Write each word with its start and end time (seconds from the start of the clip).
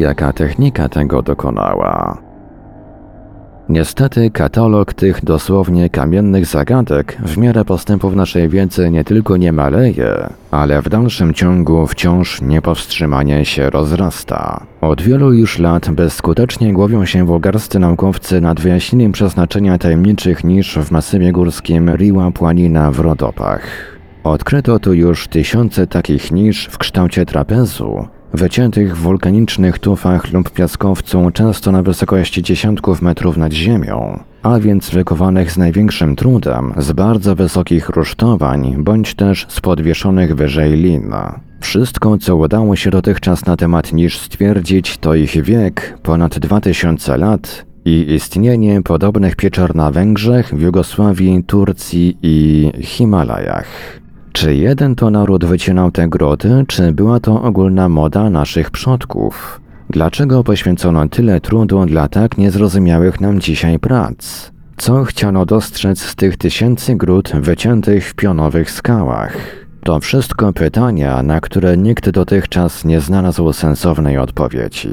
Jaka 0.00 0.32
technika 0.32 0.88
tego 0.88 1.22
dokonała? 1.22 2.18
Niestety 3.68 4.30
katalog 4.30 4.94
tych 4.94 5.24
dosłownie 5.24 5.90
kamiennych 5.90 6.46
zagadek 6.46 7.16
w 7.24 7.38
miarę 7.38 7.64
postępów 7.64 8.14
naszej 8.14 8.48
wiedzy 8.48 8.90
nie 8.90 9.04
tylko 9.04 9.36
nie 9.36 9.52
maleje, 9.52 10.28
ale 10.50 10.82
w 10.82 10.88
dalszym 10.88 11.34
ciągu 11.34 11.86
wciąż 11.86 12.42
niepowstrzymanie 12.42 13.44
się 13.44 13.70
rozrasta. 13.70 14.66
Od 14.80 15.02
wielu 15.02 15.32
już 15.32 15.58
lat 15.58 15.90
bezskutecznie 15.90 16.72
głowią 16.72 17.04
się 17.04 17.26
wulgarscy 17.26 17.78
naukowcy 17.78 18.40
nad 18.40 18.60
wyjaśnieniem 18.60 19.12
przeznaczenia 19.12 19.78
tajemniczych 19.78 20.44
nisz 20.44 20.78
w 20.78 20.90
masywie 20.90 21.32
górskim 21.32 21.90
Riła 21.96 22.30
Płanina 22.30 22.90
w 22.90 23.00
Rodopach. 23.00 23.62
Odkryto 24.24 24.78
tu 24.78 24.94
już 24.94 25.28
tysiące 25.28 25.86
takich 25.86 26.32
nisz 26.32 26.68
w 26.72 26.78
kształcie 26.78 27.26
trapezu, 27.26 28.08
wyciętych 28.32 28.96
w 28.96 29.00
wulkanicznych 29.00 29.78
tufach 29.78 30.32
lub 30.32 30.50
piaskowcu, 30.50 31.30
często 31.30 31.72
na 31.72 31.82
wysokości 31.82 32.42
dziesiątków 32.42 33.02
metrów 33.02 33.36
nad 33.36 33.52
ziemią, 33.52 34.20
a 34.42 34.58
więc 34.58 34.90
wykowanych 34.90 35.52
z 35.52 35.58
największym 35.58 36.16
trudem, 36.16 36.74
z 36.76 36.92
bardzo 36.92 37.34
wysokich 37.34 37.88
rusztowań, 37.88 38.76
bądź 38.78 39.14
też 39.14 39.46
z 39.48 39.60
podwieszonych 39.60 40.34
wyżej 40.34 40.72
lin. 40.72 41.12
Wszystko, 41.60 42.18
co 42.18 42.36
udało 42.36 42.76
się 42.76 42.90
dotychczas 42.90 43.46
na 43.46 43.56
temat 43.56 43.92
niż 43.92 44.18
stwierdzić, 44.18 44.98
to 44.98 45.14
ich 45.14 45.42
wiek, 45.42 45.98
ponad 46.02 46.38
2000 46.38 47.16
lat, 47.16 47.70
i 47.84 48.14
istnienie 48.14 48.82
podobnych 48.82 49.36
pieczar 49.36 49.74
na 49.74 49.90
Węgrzech, 49.90 50.54
w 50.54 50.60
Jugosławii, 50.60 51.44
Turcji 51.44 52.18
i 52.22 52.70
Himalajach. 52.80 53.99
Czy 54.32 54.54
jeden 54.54 54.94
to 54.94 55.10
naród 55.10 55.44
wycinał 55.44 55.90
te 55.90 56.08
grody, 56.08 56.64
czy 56.68 56.92
była 56.92 57.20
to 57.20 57.42
ogólna 57.42 57.88
moda 57.88 58.30
naszych 58.30 58.70
przodków? 58.70 59.60
Dlaczego 59.90 60.44
poświęcono 60.44 61.08
tyle 61.08 61.40
trudu 61.40 61.86
dla 61.86 62.08
tak 62.08 62.38
niezrozumiałych 62.38 63.20
nam 63.20 63.40
dzisiaj 63.40 63.78
prac? 63.78 64.50
Co 64.76 65.04
chciano 65.04 65.46
dostrzec 65.46 66.00
z 66.00 66.16
tych 66.16 66.36
tysięcy 66.36 66.96
gród 66.96 67.32
wyciętych 67.34 68.08
w 68.08 68.14
pionowych 68.14 68.70
skałach? 68.70 69.36
To 69.84 70.00
wszystko 70.00 70.52
pytania, 70.52 71.22
na 71.22 71.40
które 71.40 71.76
nikt 71.76 72.10
dotychczas 72.10 72.84
nie 72.84 73.00
znalazł 73.00 73.52
sensownej 73.52 74.18
odpowiedzi. 74.18 74.90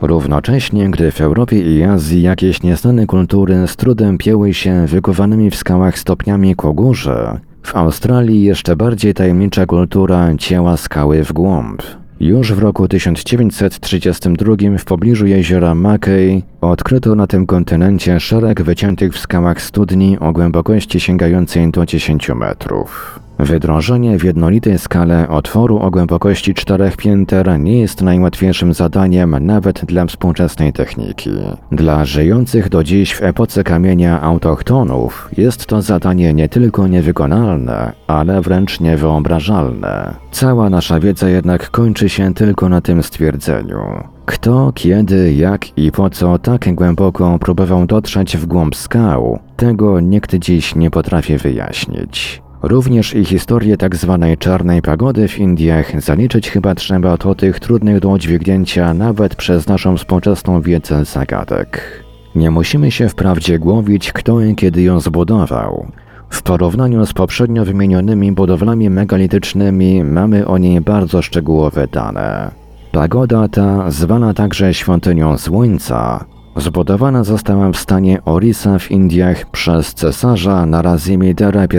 Równocześnie, 0.00 0.90
gdy 0.90 1.10
w 1.10 1.20
Europie 1.20 1.76
i 1.76 1.82
Azji 1.82 2.22
jakieś 2.22 2.62
nieznane 2.62 3.06
kultury 3.06 3.66
z 3.66 3.76
trudem 3.76 4.18
pieły 4.18 4.54
się 4.54 4.86
wykowanymi 4.86 5.50
w 5.50 5.56
skałach 5.56 5.98
stopniami 5.98 6.54
ku 6.54 6.74
górze, 6.74 7.40
w 7.62 7.76
Australii 7.76 8.42
jeszcze 8.42 8.76
bardziej 8.76 9.14
tajemnicza 9.14 9.66
kultura 9.66 10.28
cięła 10.38 10.76
skały 10.76 11.24
w 11.24 11.32
głąb. 11.32 11.82
Już 12.20 12.52
w 12.52 12.58
roku 12.58 12.88
1932 12.88 14.56
w 14.78 14.84
pobliżu 14.84 15.26
jeziora 15.26 15.74
Mackay 15.74 16.42
odkryto 16.60 17.14
na 17.14 17.26
tym 17.26 17.46
kontynencie 17.46 18.20
szereg 18.20 18.62
wyciętych 18.62 19.14
w 19.14 19.18
skałach 19.18 19.62
studni 19.62 20.18
o 20.18 20.32
głębokości 20.32 21.00
sięgającej 21.00 21.70
do 21.70 21.86
10 21.86 22.28
metrów. 22.28 23.21
Wydrążenie 23.38 24.18
w 24.18 24.24
jednolitej 24.24 24.78
skale 24.78 25.28
otworu 25.28 25.78
o 25.78 25.90
głębokości 25.90 26.54
czterech 26.54 26.96
pięter 26.96 27.60
nie 27.60 27.80
jest 27.80 28.02
najłatwiejszym 28.02 28.74
zadaniem 28.74 29.36
nawet 29.40 29.84
dla 29.84 30.06
współczesnej 30.06 30.72
techniki. 30.72 31.30
Dla 31.72 32.04
żyjących 32.04 32.68
do 32.68 32.84
dziś 32.84 33.14
w 33.14 33.22
epoce 33.22 33.64
kamienia 33.64 34.20
autochtonów 34.20 35.28
jest 35.36 35.66
to 35.66 35.82
zadanie 35.82 36.34
nie 36.34 36.48
tylko 36.48 36.86
niewykonalne, 36.86 37.92
ale 38.06 38.40
wręcz 38.40 38.80
niewyobrażalne. 38.80 40.14
Cała 40.30 40.70
nasza 40.70 41.00
wiedza 41.00 41.28
jednak 41.28 41.70
kończy 41.70 42.08
się 42.08 42.34
tylko 42.34 42.68
na 42.68 42.80
tym 42.80 43.02
stwierdzeniu. 43.02 43.80
Kto, 44.26 44.72
kiedy, 44.74 45.32
jak 45.34 45.78
i 45.78 45.92
po 45.92 46.10
co 46.10 46.38
tak 46.38 46.74
głęboko 46.74 47.38
próbował 47.38 47.86
dotrzeć 47.86 48.36
w 48.36 48.46
głąb 48.46 48.76
skał, 48.76 49.38
tego 49.56 50.00
nikt 50.00 50.34
dziś 50.34 50.74
nie 50.74 50.90
potrafi 50.90 51.38
wyjaśnić. 51.38 52.42
Również 52.62 53.14
i 53.14 53.24
historię. 53.24 53.76
Tak 53.76 53.96
czarnej 54.38 54.82
pagody 54.82 55.28
w 55.28 55.38
Indiach 55.38 56.00
zaliczyć 56.02 56.50
chyba 56.50 56.74
trzeba 56.74 57.16
do 57.16 57.34
tych 57.34 57.60
trudnych 57.60 58.00
do 58.00 58.08
udźwignięcia 58.08 58.94
nawet 58.94 59.36
przez 59.36 59.66
naszą 59.66 59.96
współczesną 59.96 60.60
wiedzę 60.60 61.04
zagadek. 61.04 62.02
Nie 62.34 62.50
musimy 62.50 62.90
się 62.90 63.08
wprawdzie 63.08 63.58
głowić, 63.58 64.12
kto 64.12 64.40
i 64.40 64.54
kiedy 64.54 64.82
ją 64.82 65.00
zbudował. 65.00 65.86
W 66.30 66.42
porównaniu 66.42 67.06
z 67.06 67.12
poprzednio 67.12 67.64
wymienionymi 67.64 68.32
budowlami 68.32 68.90
megalitycznymi 68.90 70.04
mamy 70.04 70.46
o 70.46 70.58
niej 70.58 70.80
bardzo 70.80 71.22
szczegółowe 71.22 71.86
dane. 71.86 72.50
Pagoda 72.92 73.48
ta, 73.48 73.90
zwana 73.90 74.34
także 74.34 74.74
świątynią 74.74 75.38
słońca, 75.38 76.24
Zbudowana 76.56 77.24
została 77.24 77.72
w 77.72 77.76
stanie 77.76 78.24
Orisa 78.24 78.78
w 78.78 78.90
Indiach 78.90 79.50
przez 79.50 79.94
cesarza 79.94 80.66
Narazimidera 80.66 81.64
I 81.64 81.78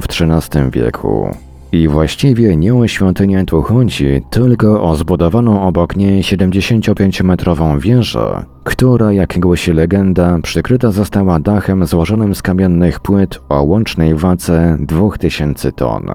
w 0.00 0.06
XIII 0.06 0.70
wieku. 0.70 1.36
I 1.72 1.88
właściwie 1.88 2.56
nie 2.56 2.74
o 2.74 2.88
świątynię 2.88 3.44
tu 3.44 3.62
chodzi, 3.62 4.22
tylko 4.30 4.82
o 4.82 4.96
zbudowaną 4.96 5.62
obok 5.62 5.96
niej 5.96 6.22
75-metrową 6.22 7.80
wieżę, 7.80 8.44
która, 8.64 9.12
jak 9.12 9.38
głosi 9.40 9.72
legenda, 9.72 10.38
przykryta 10.42 10.90
została 10.90 11.40
dachem 11.40 11.86
złożonym 11.86 12.34
z 12.34 12.42
kamiennych 12.42 13.00
płyt 13.00 13.40
o 13.48 13.62
łącznej 13.62 14.14
wadze 14.14 14.76
2000 14.80 15.72
ton. 15.72 16.06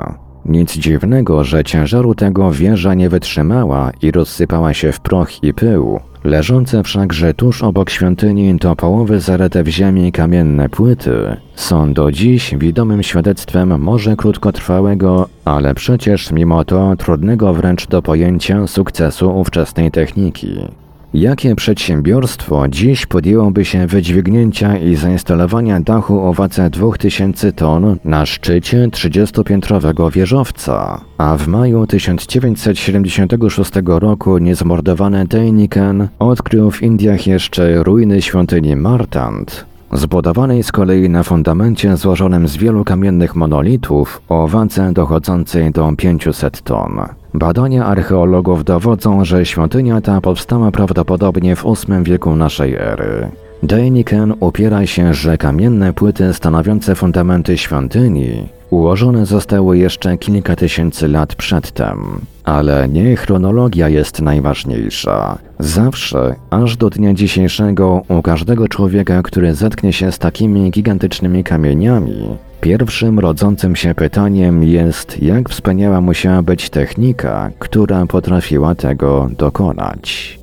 Nic 0.46 0.74
dziwnego, 0.78 1.44
że 1.44 1.64
ciężaru 1.64 2.16
tego 2.16 2.52
wieża 2.52 2.94
nie 2.94 3.10
wytrzymała 3.10 3.92
i 4.02 4.12
rozsypała 4.12 4.74
się 4.74 4.92
w 4.92 5.00
proch 5.00 5.44
i 5.44 5.54
pył, 5.54 6.00
Leżące 6.28 6.84
wszakże 6.84 7.34
tuż 7.34 7.64
obok 7.64 7.90
świątyni 7.90 8.56
do 8.56 8.76
połowy 8.76 9.20
zarete 9.20 9.64
w 9.64 9.68
ziemi 9.68 10.12
kamienne 10.12 10.70
płyty 10.70 11.38
są 11.56 11.94
do 11.94 12.12
dziś 12.12 12.56
widomym 12.58 13.04
świadectwem 13.04 13.82
może 13.82 14.16
krótkotrwałego, 14.16 15.30
ale 15.46 15.74
przecież 15.74 16.32
mimo 16.32 16.66
to 16.66 16.96
trudnego 16.96 17.54
wręcz 17.54 17.88
do 17.88 18.02
pojęcia 18.02 18.68
sukcesu 18.68 19.40
ówczesnej 19.40 19.92
techniki. 19.92 20.60
Jakie 21.14 21.56
przedsiębiorstwo 21.56 22.68
dziś 22.68 23.06
podjęłoby 23.06 23.66
się 23.66 23.88
wydźwignięcia 23.88 24.78
i 24.78 24.96
zainstalowania 24.96 25.80
dachu 25.80 26.20
o 26.28 26.34
wadze 26.34 26.70
2000 26.70 27.54
ton 27.54 27.98
na 28.06 28.26
szczycie 28.26 28.88
30-piętrowego 28.88 30.12
wieżowca? 30.12 31.02
A 31.18 31.38
w 31.38 31.48
maju 31.48 31.88
1976 31.88 33.72
roku 33.86 34.38
niezmordowany 34.38 35.26
Dejniken 35.26 36.08
odkrył 36.20 36.72
w 36.72 36.84
Indiach 36.84 37.28
jeszcze 37.28 37.84
ruiny 37.84 38.22
świątyni 38.22 38.76
Martant, 38.76 39.66
zbudowanej 39.94 40.64
z 40.64 40.72
kolei 40.72 41.10
na 41.10 41.24
fundamencie 41.24 41.98
złożonym 41.98 42.48
z 42.48 42.58
wielu 42.58 42.84
kamiennych 42.84 43.36
monolitów 43.36 44.22
o 44.30 44.48
wadze 44.48 44.94
dochodzącej 44.94 45.72
do 45.72 45.94
500 45.98 46.62
ton. 46.62 47.17
Badania 47.34 47.86
archeologów 47.86 48.64
dowodzą, 48.64 49.26
że 49.26 49.46
świątynia 49.46 50.02
ta 50.02 50.22
powstała 50.22 50.72
prawdopodobnie 50.72 51.56
w 51.56 51.64
VIII 51.64 52.04
wieku 52.04 52.36
naszej 52.36 52.76
ery. 52.76 53.30
Dejniken 53.64 54.34
upiera 54.40 54.86
się, 54.86 55.14
że 55.14 55.38
kamienne 55.38 55.94
płyty 55.94 56.34
stanowiące 56.34 56.96
fundamenty 56.96 57.58
świątyni 57.58 58.50
ułożone 58.70 59.26
zostały 59.26 59.78
jeszcze 59.78 60.18
kilka 60.18 60.56
tysięcy 60.56 61.08
lat 61.08 61.36
przedtem. 61.36 62.22
Ale 62.48 62.88
nie 62.90 63.16
chronologia 63.16 63.90
jest 63.90 64.22
najważniejsza. 64.22 65.38
Zawsze, 65.60 66.36
aż 66.50 66.78
do 66.78 66.90
dnia 66.90 67.14
dzisiejszego, 67.14 68.02
u 68.08 68.22
każdego 68.22 68.68
człowieka, 68.68 69.22
który 69.24 69.54
zetknie 69.54 69.94
się 69.94 70.12
z 70.12 70.20
takimi 70.20 70.72
gigantycznymi 70.72 71.44
kamieniami, 71.44 72.38
pierwszym 72.62 73.20
rodzącym 73.20 73.76
się 73.76 73.96
pytaniem 73.96 74.64
jest, 74.64 75.24
jak 75.24 75.50
wspaniała 75.50 76.02
musiała 76.02 76.42
być 76.42 76.70
technika, 76.70 77.52
która 77.60 78.06
potrafiła 78.06 78.76
tego 78.76 79.30
dokonać. 79.38 80.40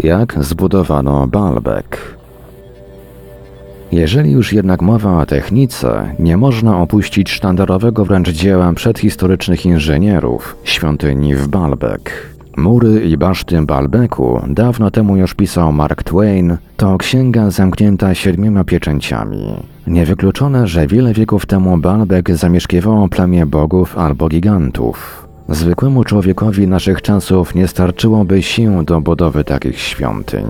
Jak 0.00 0.44
zbudowano 0.44 1.26
Baalbek? 1.26 2.21
Jeżeli 3.92 4.30
już 4.30 4.52
jednak 4.52 4.82
mowa 4.82 5.18
o 5.18 5.26
technice, 5.26 6.14
nie 6.18 6.36
można 6.36 6.78
opuścić 6.78 7.30
sztandarowego 7.30 8.04
wręcz 8.04 8.28
dzieła 8.28 8.72
przedhistorycznych 8.72 9.66
inżynierów 9.66 10.56
świątyni 10.64 11.34
w 11.34 11.48
Baalbek. 11.48 12.32
Mury 12.56 13.00
i 13.04 13.16
baszty 13.16 13.62
Baalbeku, 13.62 14.40
dawno 14.48 14.90
temu 14.90 15.16
już 15.16 15.34
pisał 15.34 15.72
Mark 15.72 16.02
Twain, 16.02 16.56
to 16.76 16.98
księga 16.98 17.50
zamknięta 17.50 18.14
siedmioma 18.14 18.64
pieczęciami. 18.64 19.56
Niewykluczone, 19.86 20.66
że 20.66 20.86
wiele 20.86 21.12
wieków 21.12 21.46
temu 21.46 21.78
Baalbek 21.78 22.36
zamieszkiwało 22.36 23.08
plemię 23.08 23.46
bogów 23.46 23.98
albo 23.98 24.28
gigantów. 24.28 25.28
Zwykłemu 25.48 26.04
człowiekowi 26.04 26.68
naszych 26.68 27.02
czasów 27.02 27.54
nie 27.54 27.68
starczyłoby 27.68 28.42
sił 28.42 28.82
do 28.82 29.00
budowy 29.00 29.44
takich 29.44 29.78
świątyń. 29.78 30.46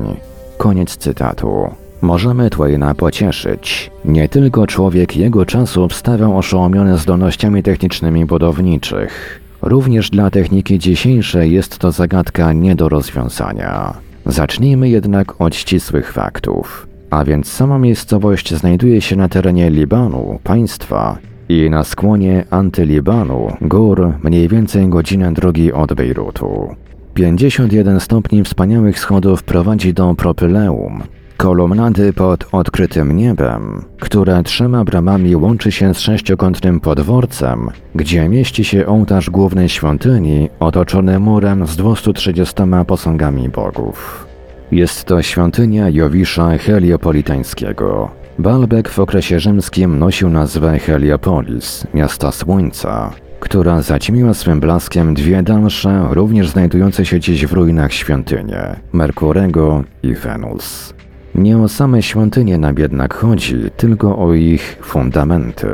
Koniec 0.58 0.96
cytatu. 0.96 1.81
Możemy 2.02 2.50
Twaina 2.50 2.94
pocieszyć. 2.94 3.90
Nie 4.04 4.28
tylko 4.28 4.66
człowiek 4.66 5.16
jego 5.16 5.46
czasu 5.46 5.88
wstawiał 5.88 6.38
oszołomiony 6.38 6.98
zdolnościami 6.98 7.62
technicznymi 7.62 8.26
budowniczych. 8.26 9.40
Również 9.62 10.10
dla 10.10 10.30
techniki 10.30 10.78
dzisiejszej 10.78 11.52
jest 11.52 11.78
to 11.78 11.92
zagadka 11.92 12.52
nie 12.52 12.74
do 12.74 12.88
rozwiązania. 12.88 13.94
Zacznijmy 14.26 14.88
jednak 14.88 15.40
od 15.40 15.56
ścisłych 15.56 16.12
faktów. 16.12 16.86
A 17.10 17.24
więc 17.24 17.52
sama 17.52 17.78
miejscowość 17.78 18.54
znajduje 18.54 19.00
się 19.00 19.16
na 19.16 19.28
terenie 19.28 19.70
Libanu, 19.70 20.38
państwa, 20.44 21.18
i 21.48 21.70
na 21.70 21.84
skłonie 21.84 22.44
antylibanu, 22.50 23.56
gór, 23.60 24.12
mniej 24.22 24.48
więcej 24.48 24.88
godzinę 24.88 25.32
drogi 25.32 25.72
od 25.72 25.94
Bejrutu. 25.94 26.74
51 27.14 28.00
stopni 28.00 28.44
wspaniałych 28.44 28.98
schodów 28.98 29.42
prowadzi 29.42 29.94
do 29.94 30.14
Propyleum, 30.14 31.02
kolumnady 31.42 32.12
pod 32.12 32.46
odkrytym 32.52 33.16
niebem, 33.16 33.84
które 34.00 34.42
trzema 34.42 34.84
bramami 34.84 35.36
łączy 35.36 35.72
się 35.72 35.94
z 35.94 36.00
sześciokątnym 36.00 36.80
podworcem, 36.80 37.70
gdzie 37.94 38.28
mieści 38.28 38.64
się 38.64 38.86
ołtarz 38.86 39.30
głównej 39.30 39.68
świątyni 39.68 40.48
otoczony 40.60 41.18
murem 41.18 41.66
z 41.66 41.76
230 41.76 42.54
posągami 42.86 43.48
bogów. 43.48 44.26
Jest 44.72 45.04
to 45.04 45.22
świątynia 45.22 45.88
Jowisza 45.88 46.58
Heliopolitańskiego. 46.58 48.10
Baalbek 48.38 48.88
w 48.88 48.98
okresie 48.98 49.40
rzymskim 49.40 49.98
nosił 49.98 50.30
nazwę 50.30 50.78
Heliopolis, 50.78 51.86
miasta 51.94 52.32
słońca, 52.32 53.10
która 53.40 53.82
zaćmiła 53.82 54.34
swym 54.34 54.60
blaskiem 54.60 55.14
dwie 55.14 55.42
dalsze, 55.42 56.06
również 56.10 56.48
znajdujące 56.48 57.06
się 57.06 57.20
dziś 57.20 57.46
w 57.46 57.52
ruinach 57.52 57.92
świątynie 57.92 58.76
Merkurego 58.92 59.84
i 60.02 60.14
Wenus. 60.14 60.94
Nie 61.34 61.58
o 61.58 61.68
same 61.68 62.02
świątynie 62.02 62.58
nam 62.58 62.74
jednak 62.78 63.14
chodzi, 63.14 63.56
tylko 63.76 64.18
o 64.18 64.34
ich 64.34 64.78
fundamenty. 64.82 65.68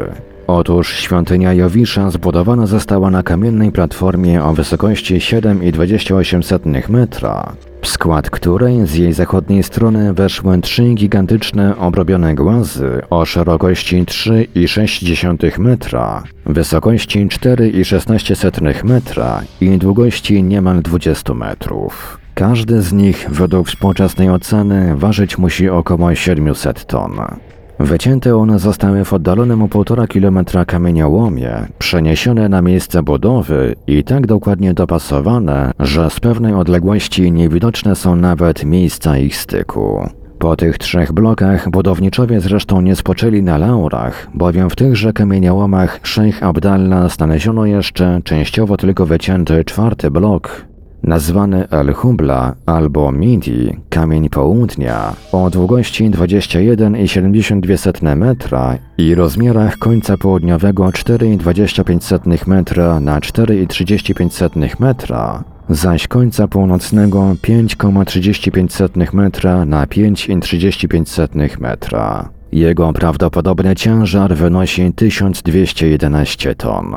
Otóż 0.46 0.92
świątynia 0.92 1.54
Jowisza 1.54 2.10
zbudowana 2.10 2.66
została 2.66 3.10
na 3.10 3.22
kamiennej 3.22 3.72
platformie 3.72 4.44
o 4.44 4.52
wysokości 4.52 5.14
7,28 5.14 6.90
metra, 6.90 7.52
w 7.82 7.88
skład 7.88 8.30
której 8.30 8.86
z 8.86 8.94
jej 8.94 9.12
zachodniej 9.12 9.62
strony 9.62 10.14
weszły 10.14 10.60
trzy 10.60 10.94
gigantyczne 10.94 11.76
obrobione 11.76 12.34
głazy 12.34 13.02
o 13.10 13.24
szerokości 13.24 14.04
3,6 14.04 15.58
metra, 15.58 16.22
wysokości 16.46 17.26
4,16 17.26 18.84
metra 18.84 19.42
i 19.60 19.78
długości 19.78 20.42
niemal 20.42 20.82
20 20.82 21.34
metrów. 21.34 22.18
Każdy 22.38 22.82
z 22.82 22.92
nich 22.92 23.26
według 23.30 23.68
współczesnej 23.68 24.30
oceny 24.30 24.96
ważyć 24.96 25.38
musi 25.38 25.68
około 25.68 26.14
700 26.14 26.84
ton. 26.86 27.12
Wycięte 27.80 28.36
one 28.36 28.58
zostały 28.58 29.04
w 29.04 29.12
oddalonym 29.12 29.62
o 29.62 29.66
1,5 29.66 30.08
kilometra 30.08 30.64
kamieniołomie, 30.64 31.66
przeniesione 31.78 32.48
na 32.48 32.62
miejsce 32.62 33.02
budowy 33.02 33.74
i 33.86 34.04
tak 34.04 34.26
dokładnie 34.26 34.74
dopasowane, 34.74 35.72
że 35.78 36.10
z 36.10 36.20
pewnej 36.20 36.54
odległości 36.54 37.32
niewidoczne 37.32 37.96
są 37.96 38.16
nawet 38.16 38.64
miejsca 38.64 39.18
ich 39.18 39.36
styku. 39.36 40.08
Po 40.38 40.56
tych 40.56 40.78
trzech 40.78 41.12
blokach 41.12 41.70
budowniczowie 41.70 42.40
zresztą 42.40 42.80
nie 42.80 42.96
spoczęli 42.96 43.42
na 43.42 43.58
laurach, 43.58 44.28
bowiem 44.34 44.70
w 44.70 44.76
tychże 44.76 45.12
kamieniołomach 45.12 46.00
Sheikh 46.02 46.42
Abdallah 46.42 47.12
znaleziono 47.12 47.66
jeszcze 47.66 48.20
częściowo 48.24 48.76
tylko 48.76 49.06
wycięty 49.06 49.64
czwarty 49.64 50.10
blok, 50.10 50.68
nazwany 51.02 51.68
El 51.70 51.94
Hubla 51.94 52.54
albo 52.66 53.12
Midi, 53.12 53.76
kamień 53.88 54.28
południa, 54.28 55.12
o 55.32 55.50
długości 55.50 56.10
21,72 56.10 58.16
metra 58.16 58.78
i 58.98 59.14
rozmiarach 59.14 59.78
końca 59.78 60.16
południowego 60.16 60.84
4,25 60.84 62.48
metra 62.48 63.00
na 63.00 63.20
4,35 63.20 64.80
metra, 64.80 65.44
zaś 65.68 66.08
końca 66.08 66.48
północnego 66.48 67.20
5,35 67.20 69.14
metra 69.14 69.64
na 69.64 69.86
5,35 69.86 71.60
metra. 71.60 72.28
Jego 72.52 72.92
prawdopodobny 72.92 73.76
ciężar 73.76 74.34
wynosi 74.34 74.92
1211 74.92 76.54
ton. 76.54 76.94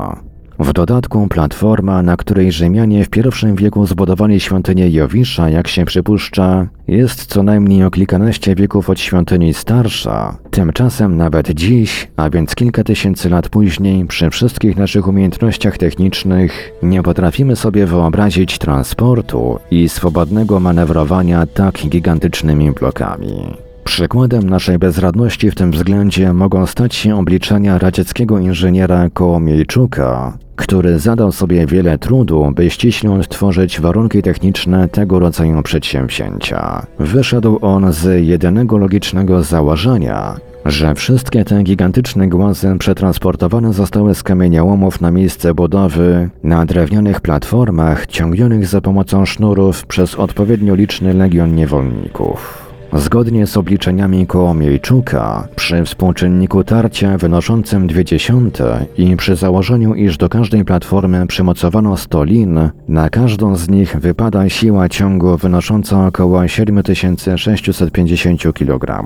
W 0.62 0.72
dodatku 0.72 1.28
platforma, 1.28 2.02
na 2.02 2.16
której 2.16 2.52
Rzymianie 2.52 3.04
w 3.04 3.08
pierwszym 3.08 3.56
wieku 3.56 3.86
zbudowali 3.86 4.40
świątynię 4.40 4.90
Jowisza, 4.90 5.50
jak 5.50 5.68
się 5.68 5.84
przypuszcza, 5.84 6.68
jest 6.88 7.26
co 7.26 7.42
najmniej 7.42 7.84
o 7.84 7.90
kilkanaście 7.90 8.54
wieków 8.54 8.90
od 8.90 9.00
świątyni 9.00 9.54
starsza. 9.54 10.38
Tymczasem 10.50 11.16
nawet 11.16 11.50
dziś, 11.50 12.08
a 12.16 12.30
więc 12.30 12.54
kilka 12.54 12.84
tysięcy 12.84 13.28
lat 13.30 13.48
później, 13.48 14.06
przy 14.06 14.30
wszystkich 14.30 14.76
naszych 14.76 15.08
umiejętnościach 15.08 15.78
technicznych, 15.78 16.72
nie 16.82 17.02
potrafimy 17.02 17.56
sobie 17.56 17.86
wyobrazić 17.86 18.58
transportu 18.58 19.58
i 19.70 19.88
swobodnego 19.88 20.60
manewrowania 20.60 21.46
tak 21.46 21.74
gigantycznymi 21.74 22.72
blokami. 22.72 23.71
Przykładem 23.84 24.50
naszej 24.50 24.78
bezradności 24.78 25.50
w 25.50 25.54
tym 25.54 25.70
względzie 25.70 26.32
mogą 26.32 26.66
stać 26.66 26.94
się 26.94 27.16
obliczenia 27.16 27.78
radzieckiego 27.78 28.38
inżyniera 28.38 29.10
Kołomiejczuka, 29.10 30.38
który 30.56 30.98
zadał 30.98 31.32
sobie 31.32 31.66
wiele 31.66 31.98
trudu, 31.98 32.52
by 32.54 32.70
ściśle 32.70 33.20
tworzyć 33.28 33.80
warunki 33.80 34.22
techniczne 34.22 34.88
tego 34.88 35.18
rodzaju 35.18 35.62
przedsięwzięcia. 35.62 36.86
Wyszedł 36.98 37.58
on 37.62 37.92
z 37.92 38.26
jedynego 38.26 38.78
logicznego 38.78 39.42
założenia, 39.42 40.36
że 40.64 40.94
wszystkie 40.94 41.44
te 41.44 41.62
gigantyczne 41.62 42.28
głazy 42.28 42.76
przetransportowane 42.78 43.72
zostały 43.72 44.14
z 44.14 44.22
kamieniołomów 44.22 45.00
na 45.00 45.10
miejsce 45.10 45.54
budowy 45.54 46.30
na 46.42 46.66
drewnianych 46.66 47.20
platformach 47.20 48.06
ciągnionych 48.06 48.66
za 48.66 48.80
pomocą 48.80 49.26
sznurów 49.26 49.86
przez 49.86 50.14
odpowiednio 50.14 50.74
liczny 50.74 51.14
legion 51.14 51.54
niewolników. 51.54 52.61
Zgodnie 52.94 53.46
z 53.46 53.56
obliczeniami 53.56 54.26
Kołomiejczuka, 54.26 55.48
przy 55.56 55.84
współczynniku 55.84 56.64
tarcia 56.64 57.18
wynoszącym 57.18 57.88
0,2 57.88 58.84
i 58.98 59.16
przy 59.16 59.36
założeniu, 59.36 59.94
iż 59.94 60.16
do 60.16 60.28
każdej 60.28 60.64
platformy 60.64 61.26
przymocowano 61.26 61.96
100 61.96 62.24
lin, 62.24 62.70
na 62.88 63.10
każdą 63.10 63.56
z 63.56 63.68
nich 63.68 63.96
wypada 63.96 64.48
siła 64.48 64.88
ciągu 64.88 65.36
wynosząca 65.36 66.06
około 66.06 66.48
7650 66.48 68.42
kg. 68.54 69.04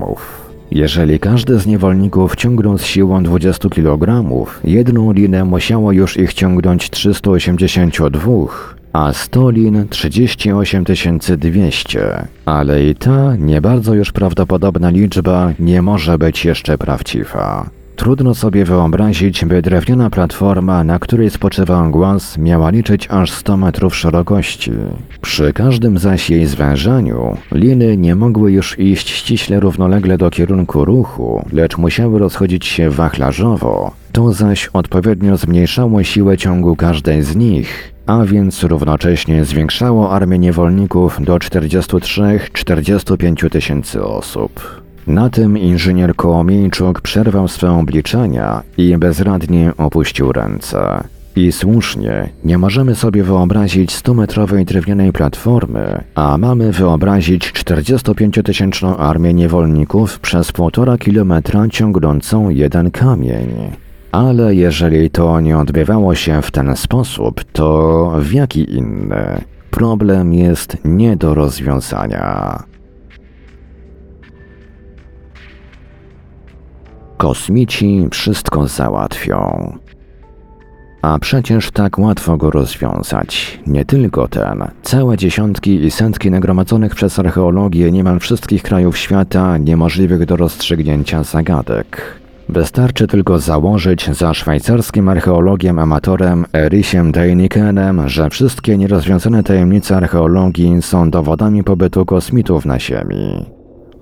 Jeżeli 0.71 1.19
każdy 1.19 1.59
z 1.59 1.67
niewolników 1.67 2.37
ciągnął 2.37 2.79
z 2.79 2.85
siłą 2.85 3.23
20 3.23 3.69
kg, 3.69 4.25
jedną 4.65 5.13
linę 5.13 5.45
musiało 5.45 5.93
już 5.93 6.17
ich 6.17 6.35
ciągnąć 6.35 6.91
382, 6.91 8.31
a 8.97 9.13
Stolin 9.13 9.89
38 9.89 10.85
200. 11.37 12.27
Ale 12.45 12.85
i 12.85 12.95
ta 12.95 13.37
nie 13.37 13.61
bardzo 13.61 13.95
już 13.95 14.13
prawdopodobna 14.13 14.91
liczba 14.91 15.53
nie 15.59 15.83
może 15.83 16.19
być 16.19 16.45
jeszcze 16.45 16.79
prawdziwa. 16.79 17.71
Trudno 17.97 18.35
sobie 18.35 18.65
wyobrazić, 18.65 19.45
by 19.45 19.63
drewniana 19.63 20.11
platforma, 20.11 20.85
na 20.85 20.99
której 20.99 21.31
spoczywał 21.31 21.91
głaz, 21.91 22.39
miała 22.39 22.71
liczyć 22.71 23.09
aż 23.11 23.31
100 23.31 23.57
metrów 23.57 23.97
szerokości. 23.97 24.73
Przy 25.21 25.53
każdym 25.53 25.99
zaś 25.99 26.31
jej 26.31 26.47
zwężaniu, 26.47 27.37
liny 27.53 27.97
nie 27.97 28.15
mogły 28.15 28.53
już 28.53 28.79
iść 28.79 29.11
ściśle 29.11 29.61
równolegle 29.61 30.19
do 30.19 30.31
kierunku 30.31 30.85
ruchu, 30.85 31.45
lecz 31.53 31.79
musiały 31.79 32.19
rozchodzić 32.19 32.67
się 32.67 32.91
wachlarzowo. 32.91 33.93
To 34.17 34.33
zaś 34.33 34.67
odpowiednio 34.67 35.37
zmniejszało 35.37 36.03
siłę 36.03 36.39
ciągu 36.39 36.77
każdej 36.77 37.23
z 37.23 37.37
nich, 37.37 37.93
a 38.07 38.25
więc 38.25 38.63
równocześnie 38.63 39.45
zwiększało 39.45 40.13
armię 40.13 40.39
niewolników 40.39 41.25
do 41.25 41.37
43-45 41.37 43.51
tysięcy 43.51 44.05
osób. 44.05 44.83
Na 45.07 45.31
tym 45.31 45.59
inżynier 45.59 46.15
Kołomiejczuk 46.15 47.01
przerwał 47.01 47.49
swe 47.49 47.71
obliczenia 47.71 48.63
i 48.79 48.99
bezradnie 48.99 49.73
opuścił 49.77 50.33
ręce. 50.33 51.05
I 51.37 51.53
słusznie, 51.53 52.29
nie 52.45 52.59
możemy 52.59 52.95
sobie 52.95 53.23
wyobrazić 53.23 53.91
100-metrowej 53.91 54.65
drewnianej 54.65 55.13
platformy, 55.13 56.05
a 56.15 56.39
mamy 56.39 56.73
wyobrazić 56.73 57.53
45-tysięczną 57.53 58.97
armię 58.99 59.35
niewolników 59.35 60.21
przez 60.21 60.53
półtora 60.53 60.99
kilometra 60.99 61.69
ciągnącą 61.69 62.51
jeden 62.51 62.91
kamień. 62.91 63.77
Ale 64.17 64.55
jeżeli 64.55 65.11
to 65.11 65.41
nie 65.41 65.59
odbywało 65.59 66.15
się 66.15 66.43
w 66.43 66.51
ten 66.51 66.77
sposób, 66.77 67.45
to 67.53 68.13
w 68.19 68.33
jaki 68.33 68.75
inny? 68.75 69.45
Problem 69.71 70.35
jest 70.35 70.77
nie 70.85 71.17
do 71.17 71.35
rozwiązania. 71.35 72.63
Kosmici 77.17 78.09
wszystko 78.11 78.67
załatwią. 78.67 79.73
A 81.03 81.19
przecież 81.19 81.71
tak 81.71 81.99
łatwo 81.99 82.37
go 82.37 82.51
rozwiązać. 82.51 83.61
Nie 83.67 83.85
tylko 83.85 84.29
ten. 84.29 84.65
Całe 84.83 85.17
dziesiątki 85.17 85.85
i 85.85 85.91
setki 85.91 86.31
nagromadzonych 86.31 86.95
przez 86.95 87.19
archeologię 87.19 87.93
niemal 87.93 88.21
wszystkich 88.21 88.63
krajów 88.63 88.99
świata 88.99 89.59
niemożliwych 89.59 90.27
do 90.27 90.37
rozstrzygnięcia 90.37 91.23
zagadek. 91.23 92.26
Wystarczy 92.49 93.07
tylko 93.07 93.39
założyć 93.39 94.11
za 94.17 94.35
szwajcarskim 94.35 95.09
archeologiem 95.09 95.79
amatorem 95.79 96.45
Erisiem 96.53 97.13
Deinikenem, 97.13 98.09
że 98.09 98.31
wszystkie 98.31 98.79
nierozwiązane 98.79 99.43
tajemnice 99.43 99.97
archeologii 99.97 100.83
są 100.83 101.11
dowodami 101.11 101.65
pobytu 101.65 102.07
kosmitów 102.07 102.67
na 102.67 102.81
Ziemi. 102.81 103.47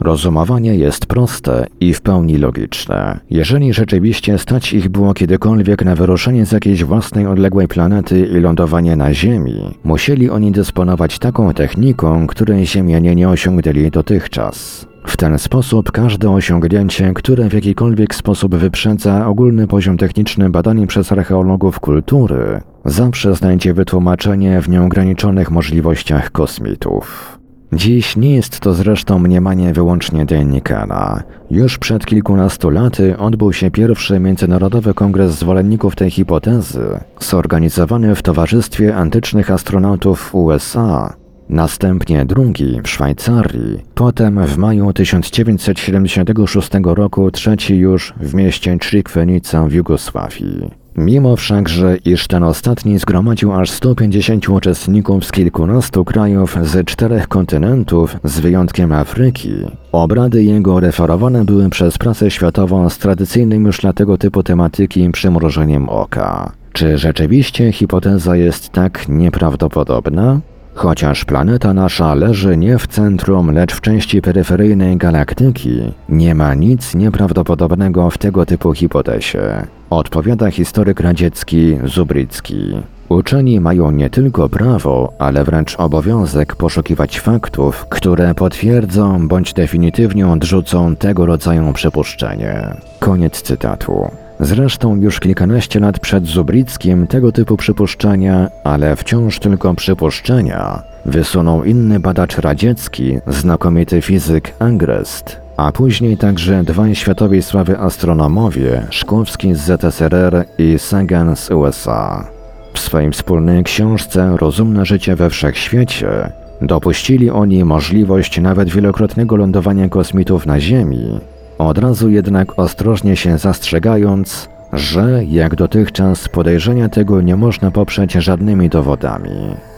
Rozumowanie 0.01 0.75
jest 0.75 1.07
proste 1.07 1.67
i 1.81 1.95
w 1.95 2.01
pełni 2.01 2.39
logiczne. 2.39 3.21
Jeżeli 3.31 3.75
rzeczywiście 3.75 4.39
stać 4.39 4.73
ich 4.73 4.89
było 4.89 5.15
kiedykolwiek 5.15 5.85
na 5.85 5.97
wyruszenie 5.97 6.47
z 6.47 6.53
jakiejś 6.53 6.85
własnej 6.85 7.27
odległej 7.27 7.69
planety 7.69 8.27
i 8.27 8.41
lądowanie 8.41 8.97
na 8.97 9.15
Ziemi, 9.15 9.75
musieli 9.85 10.31
oni 10.31 10.53
dysponować 10.53 11.19
taką 11.19 11.55
techniką, 11.55 12.27
której 12.27 12.67
Ziemianie 12.67 13.15
nie 13.15 13.29
osiągnęli 13.29 13.91
dotychczas. 13.91 14.87
W 15.07 15.17
ten 15.17 15.39
sposób 15.39 15.93
każde 15.93 16.31
osiągnięcie, 16.31 17.13
które 17.15 17.49
w 17.49 17.53
jakikolwiek 17.53 18.15
sposób 18.15 18.55
wyprzedza 18.55 19.27
ogólny 19.27 19.67
poziom 19.67 19.97
techniczny 19.97 20.51
badany 20.51 20.87
przez 20.87 21.13
archeologów 21.13 21.81
kultury, 21.81 22.61
zawsze 22.85 23.35
znajdzie 23.35 23.75
wytłumaczenie 23.75 24.61
w 24.61 24.69
nieograniczonych 24.69 25.51
możliwościach 25.51 26.31
kosmitów. 26.31 27.39
Dziś 27.73 28.17
nie 28.17 28.35
jest 28.35 28.61
to 28.61 28.75
zresztą 28.75 29.19
mniemanie 29.19 29.73
wyłącznie 29.73 30.27
Dennikana. 30.27 31.23
Już 31.51 31.79
przed 31.79 32.07
kilkunastu 32.07 32.71
laty 32.71 33.19
odbył 33.19 33.53
się 33.53 33.71
pierwszy 33.71 34.21
międzynarodowy 34.21 34.95
kongres 34.95 35.33
zwolenników 35.33 35.97
tej 35.97 36.11
hipotezy, 36.11 37.01
zorganizowany 37.21 38.15
w 38.15 38.23
Towarzystwie 38.23 38.97
Antycznych 38.97 39.51
Astronautów 39.51 40.35
USA, 40.35 41.15
następnie 41.49 42.25
drugi 42.27 42.81
w 42.85 42.89
Szwajcarii, 42.89 43.81
potem 43.95 44.47
w 44.47 44.57
maju 44.57 44.93
1976 44.93 46.71
roku 46.85 47.31
trzeci 47.31 47.77
już 47.77 48.15
w 48.21 48.35
mieście 48.35 48.79
Trikwenica 48.79 49.65
w 49.65 49.73
Jugosławii. 49.73 50.71
Mimo 50.97 51.37
wszakże, 51.37 51.97
iż 52.05 52.27
ten 52.27 52.43
ostatni 52.43 52.99
zgromadził 52.99 53.53
aż 53.53 53.71
150 53.71 54.49
uczestników 54.49 55.25
z 55.25 55.33
kilkunastu 55.33 56.05
krajów 56.05 56.57
z 56.63 56.87
czterech 56.87 57.29
kontynentów, 57.29 58.17
z 58.25 58.41
wyjątkiem 58.41 58.93
Afryki, 58.93 59.53
obrady 59.93 60.45
jego 60.45 60.81
referowane 60.81 61.45
były 61.45 61.71
przez 61.71 61.99
prasę 61.99 62.31
światową 62.31 62.91
z 62.91 62.99
tradycyjnym 62.99 63.65
już 63.65 63.79
dla 63.79 63.93
tego 63.93 64.19
typu 64.19 64.43
tematyki 64.43 65.11
przymrużeniem 65.11 65.89
oka. 65.89 66.53
Czy 66.73 66.99
rzeczywiście 66.99 67.73
hipoteza 67.73 68.37
jest 68.37 68.69
tak 68.69 69.09
nieprawdopodobna? 69.09 70.41
Chociaż 70.75 71.25
planeta 71.25 71.75
nasza 71.75 72.15
leży 72.15 72.57
nie 72.57 72.79
w 72.79 72.87
centrum, 72.87 73.51
lecz 73.51 73.75
w 73.75 73.81
części 73.81 74.23
peryferyjnej 74.23 74.97
galaktyki, 74.97 75.93
nie 76.09 76.35
ma 76.35 76.55
nic 76.55 76.95
nieprawdopodobnego 76.95 78.11
w 78.11 78.19
tego 78.19 78.47
typu 78.47 78.75
hipotezie. 78.75 79.67
Odpowiada 79.91 80.51
historyk 80.51 81.01
radziecki 81.01 81.79
Zubricki. 81.85 82.83
Uczeni 83.09 83.61
mają 83.61 83.91
nie 83.91 84.11
tylko 84.11 84.49
prawo, 84.49 85.13
ale 85.19 85.45
wręcz 85.45 85.77
obowiązek 85.81 86.57
poszukiwać 86.57 87.21
faktów, 87.21 87.87
które 87.89 88.35
potwierdzą 88.35 89.29
bądź 89.29 89.53
definitywnie 89.53 90.29
odrzucą 90.29 90.97
tego 90.97 91.27
rodzaju 91.27 91.73
przypuszczenie. 91.73 92.77
Koniec 93.01 93.43
cytatu. 93.43 94.24
Zresztą 94.41 94.97
już 94.97 95.21
kilkanaście 95.21 95.81
lat 95.81 95.99
przed 95.99 96.27
Zubrickim 96.27 97.07
tego 97.07 97.33
typu 97.33 97.57
przypuszczenia, 97.57 98.51
ale 98.65 98.97
wciąż 98.97 99.39
tylko 99.39 99.75
przypuszczenia, 99.75 100.83
wysunął 101.05 101.65
inny 101.65 102.01
badacz 102.01 102.39
radziecki, 102.39 103.19
znakomity 103.27 104.03
fizyk 104.03 104.55
Angrest, 104.59 105.41
a 105.57 105.73
później 105.73 106.17
także 106.17 106.65
dwaj 106.65 106.95
światowej 106.95 107.43
sławy 107.43 107.79
astronomowie, 107.79 108.87
Szkłowski 108.91 109.55
z 109.55 109.61
ZSRR 109.61 110.45
i 110.59 110.79
Sagan 110.79 111.37
z 111.37 111.51
USA. 111.51 112.27
W 112.75 112.79
swojej 112.79 113.11
wspólnej 113.11 113.65
książce 113.65 114.37
Rozumne 114.41 114.87
życie 114.87 115.17
we 115.17 115.31
wszechświecie 115.31 116.33
dopuścili 116.63 117.31
oni 117.31 117.65
możliwość 117.65 118.41
nawet 118.41 118.69
wielokrotnego 118.69 119.37
lądowania 119.37 119.89
kosmitów 119.89 120.47
na 120.47 120.61
Ziemi, 120.61 121.21
od 121.59 121.79
razu 121.79 122.11
jednak 122.11 122.59
ostrożnie 122.59 123.17
się 123.17 123.39
zastrzegając, 123.39 124.49
że 124.73 125.25
jak 125.25 125.55
dotychczas 125.55 126.29
podejrzenia 126.29 126.89
tego 126.89 127.21
nie 127.21 127.37
można 127.37 127.71
poprzeć 127.71 128.13
żadnymi 128.13 128.69
dowodami. 128.69 129.31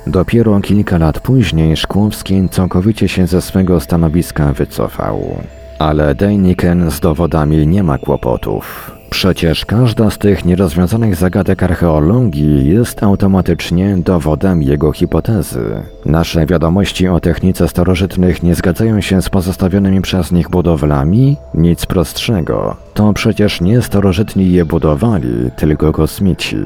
Dopiero 0.06 0.61
kilka 0.61 0.99
lat 0.99 1.21
później 1.21 1.76
Szkłowski 1.76 2.49
całkowicie 2.49 3.09
się 3.09 3.26
ze 3.26 3.42
swego 3.42 3.80
stanowiska 3.80 4.52
wycofał. 4.52 5.37
Ale 5.78 6.14
Dejniken 6.14 6.90
z 6.90 7.00
dowodami 7.00 7.66
nie 7.66 7.83
ma 7.83 7.99
kłopotów. 7.99 8.96
Przecież 9.11 9.65
każda 9.65 10.11
z 10.11 10.19
tych 10.19 10.45
nierozwiązanych 10.45 11.17
zagadek 11.17 11.63
archeologii 11.63 12.67
jest 12.67 13.03
automatycznie 13.03 13.97
dowodem 13.97 14.63
jego 14.63 14.93
hipotezy. 14.93 15.83
Nasze 16.05 16.47
wiadomości 16.47 17.09
o 17.09 17.21
technice 17.21 17.69
starożytnych 17.69 18.43
nie 18.43 18.55
zgadzają 18.55 19.01
się 19.01 19.23
z 19.23 19.29
pozostawionymi 19.29 20.01
przez 20.01 20.33
nich 20.33 20.51
budowlami? 20.51 21.37
Nic 21.55 21.87
prostszego. 21.87 22.77
To 22.95 23.13
przecież 23.13 23.61
nie 23.61 23.83
starożytni 23.83 24.53
je 24.53 24.65
budowali, 24.65 25.51
tylko 25.57 25.93
kosmici. 25.93 26.57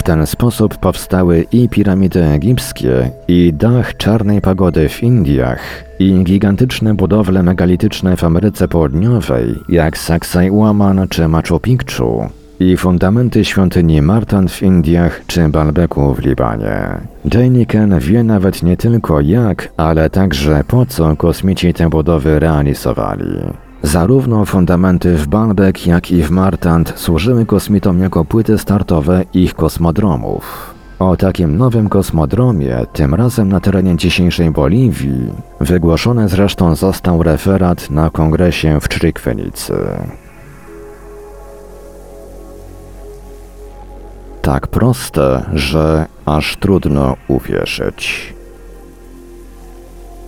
W 0.00 0.02
ten 0.02 0.26
sposób 0.26 0.76
powstały 0.76 1.46
i 1.52 1.68
piramidy 1.68 2.24
egipskie, 2.24 3.10
i 3.28 3.52
dach 3.52 3.96
czarnej 3.96 4.40
pagody 4.40 4.88
w 4.88 5.02
Indiach, 5.02 5.60
i 5.98 6.24
gigantyczne 6.24 6.94
budowle 6.94 7.42
megalityczne 7.42 8.16
w 8.16 8.24
Ameryce 8.24 8.68
Południowej, 8.68 9.54
jak 9.68 9.98
Sacsayhuaman 9.98 11.08
czy 11.08 11.28
Machu 11.28 11.60
Picchu, 11.60 12.28
i 12.60 12.76
fundamenty 12.76 13.44
świątyni 13.44 14.02
Martan 14.02 14.48
w 14.48 14.62
Indiach 14.62 15.20
czy 15.26 15.48
Balbeku 15.48 16.14
w 16.14 16.18
Libanie. 16.18 17.00
Deniken 17.24 17.98
wie 17.98 18.24
nawet 18.24 18.62
nie 18.62 18.76
tylko 18.76 19.20
jak, 19.20 19.68
ale 19.76 20.10
także 20.10 20.64
po 20.66 20.86
co 20.86 21.16
kosmici 21.16 21.74
te 21.74 21.90
budowy 21.90 22.38
realizowali. 22.38 23.69
Zarówno 23.82 24.44
fundamenty 24.44 25.16
w 25.16 25.26
Baalbek, 25.26 25.86
jak 25.86 26.10
i 26.10 26.22
w 26.22 26.30
Martant 26.30 26.92
służyły 26.96 27.46
kosmitom 27.46 27.98
jako 27.98 28.24
płyty 28.24 28.58
startowe 28.58 29.24
ich 29.34 29.54
kosmodromów. 29.54 30.74
O 30.98 31.16
takim 31.16 31.56
nowym 31.58 31.88
kosmodromie, 31.88 32.78
tym 32.92 33.14
razem 33.14 33.48
na 33.48 33.60
terenie 33.60 33.96
dzisiejszej 33.96 34.50
Boliwii, 34.50 35.32
wygłoszony 35.60 36.28
zresztą 36.28 36.74
został 36.74 37.22
referat 37.22 37.90
na 37.90 38.10
kongresie 38.10 38.80
w 38.80 38.88
Czrikwenicy. 38.88 39.74
Tak 44.42 44.66
proste, 44.66 45.42
że 45.52 46.06
aż 46.24 46.56
trudno 46.56 47.16
uwierzyć. 47.28 48.34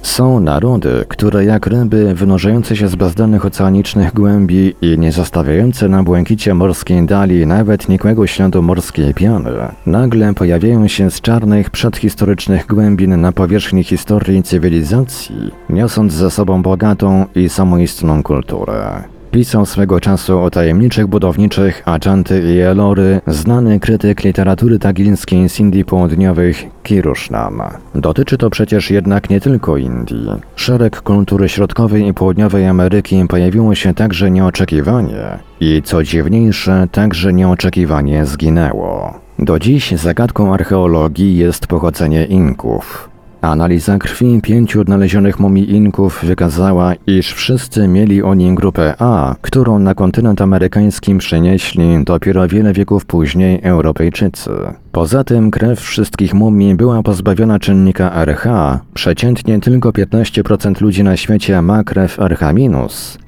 Są 0.02 0.40
narody, 0.40 1.04
które 1.09 1.44
jak 1.44 1.66
ryby 1.66 2.14
wynurzające 2.14 2.76
się 2.76 2.88
z 2.88 2.94
bezdennych 2.94 3.47
oceanicznych 3.47 4.14
głębi 4.14 4.75
i 4.82 4.99
nie 4.99 5.12
zostawiające 5.12 5.88
na 5.88 6.02
błękicie 6.02 6.54
morskiej 6.54 7.06
dali 7.06 7.47
nawet 7.47 7.88
nikłego 7.88 8.26
śladu 8.26 8.62
morskiej 8.62 9.14
piany, 9.14 9.50
nagle 9.87 10.35
pojawiają 10.35 10.88
się 10.88 11.11
z 11.11 11.21
czarnych 11.21 11.71
przedhistorycznych 11.71 12.66
głębin 12.66 13.21
na 13.21 13.32
powierzchni 13.32 13.85
historii 13.85 14.42
cywilizacji, 14.42 15.50
niosąc 15.71 16.12
ze 16.12 16.30
sobą 16.30 16.62
bogatą 16.62 17.26
i 17.35 17.49
samoistną 17.49 18.23
kulturę. 18.23 19.04
Pisał 19.32 19.66
swego 19.66 20.00
czasu 20.00 20.38
o 20.38 20.50
tajemniczych 20.50 21.06
budowniczych 21.06 21.82
Achanty 21.84 22.54
i 22.54 22.60
Elory 22.60 23.20
znany 23.26 23.80
krytyk 23.80 24.24
literatury 24.24 24.78
tagilskiej 24.78 25.48
z 25.48 25.60
Indii 25.60 25.84
Południowych 25.84 26.64
Kirushnam. 26.82 27.62
Dotyczy 27.94 28.38
to 28.38 28.50
przecież 28.50 28.90
jednak 28.90 29.30
nie 29.30 29.40
tylko 29.40 29.76
Indii. 29.76 30.28
Szereg 30.56 31.02
kultury 31.02 31.48
środkowej 31.48 32.06
i 32.06 32.14
południowej 32.14 32.66
Ameryki 32.66 33.24
pojawiło 33.28 33.74
się 33.74 33.94
także 33.94 34.30
nieoczekiwanie 34.30 35.38
i 35.60 35.82
co 35.84 36.02
dziwniejsze, 36.02 36.88
także 36.92 37.32
nieoczekiwanie 37.32 38.26
zginęło. 38.26 39.14
Do 39.38 39.58
dziś 39.58 39.92
zagadką 39.92 40.54
archeologii 40.54 41.36
jest 41.36 41.66
pochodzenie 41.66 42.24
Inków. 42.24 43.12
Analiza 43.42 43.99
krwi 43.99 44.40
pięciu 44.42 44.80
odnalezionych 44.80 45.40
mumii 45.40 45.70
Inków 45.70 46.25
wykazała, 46.25 46.94
iż 47.06 47.32
wszyscy 47.32 47.88
mieli 47.88 48.22
oni 48.22 48.54
grupę 48.54 48.94
A, 48.99 49.34
którą 49.40 49.78
na 49.78 49.94
kontynent 49.94 50.40
amerykański 50.40 51.16
przynieśli 51.16 52.04
dopiero 52.04 52.49
wiele 52.49 52.72
wieków 52.72 53.04
później 53.04 53.61
Europejczycy. 53.62 54.50
Poza 54.92 55.25
tym 55.25 55.50
krew 55.50 55.80
wszystkich 55.80 56.34
mumii 56.34 56.75
była 56.75 57.02
pozbawiona 57.02 57.58
czynnika 57.58 58.12
RH. 58.14 58.78
Przeciętnie 58.94 59.61
tylko 59.61 59.90
15% 59.90 60.80
ludzi 60.80 61.04
na 61.04 61.16
świecie 61.16 61.62
ma 61.62 61.84
krew 61.84 62.20
RH-, 62.20 62.52